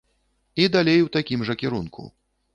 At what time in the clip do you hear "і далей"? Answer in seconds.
0.63-1.03